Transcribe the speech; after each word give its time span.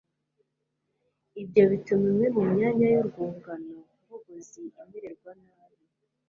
Ibyo 1.41 1.63
bituma 1.71 2.05
imwe 2.11 2.27
mu 2.35 2.43
myanya 2.53 2.85
yurwungano 2.93 3.77
ngogozi 4.05 4.59
imererwa 4.77 5.31
nabi 5.43 5.83